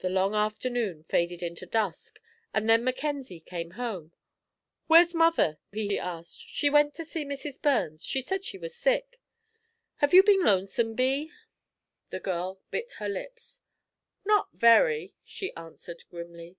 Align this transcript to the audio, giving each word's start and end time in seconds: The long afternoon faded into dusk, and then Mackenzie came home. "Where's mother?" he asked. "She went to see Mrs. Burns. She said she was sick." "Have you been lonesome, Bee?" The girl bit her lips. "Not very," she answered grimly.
The 0.00 0.10
long 0.10 0.34
afternoon 0.34 1.04
faded 1.04 1.42
into 1.42 1.64
dusk, 1.64 2.20
and 2.52 2.68
then 2.68 2.84
Mackenzie 2.84 3.40
came 3.40 3.70
home. 3.80 4.12
"Where's 4.88 5.14
mother?" 5.14 5.58
he 5.72 5.98
asked. 5.98 6.38
"She 6.48 6.68
went 6.68 6.92
to 6.96 7.04
see 7.06 7.24
Mrs. 7.24 7.62
Burns. 7.62 8.04
She 8.04 8.20
said 8.20 8.44
she 8.44 8.58
was 8.58 8.74
sick." 8.76 9.18
"Have 10.04 10.12
you 10.12 10.22
been 10.22 10.44
lonesome, 10.44 10.92
Bee?" 10.94 11.32
The 12.10 12.20
girl 12.20 12.60
bit 12.70 12.92
her 12.98 13.08
lips. 13.08 13.60
"Not 14.22 14.50
very," 14.52 15.14
she 15.24 15.54
answered 15.56 16.04
grimly. 16.10 16.58